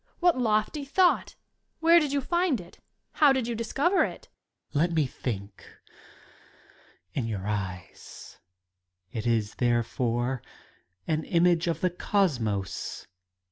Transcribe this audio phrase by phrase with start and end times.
[0.19, 1.35] What lofty thought!
[1.79, 2.79] Where did you find it?
[3.11, 4.29] How did you discover it?
[4.71, 4.89] Student.
[4.89, 5.63] Let me think
[7.13, 8.39] In yoiur eyes!—
[9.13, 10.41] ^It is, there fore,
[11.05, 13.05] an image of the Cosmos.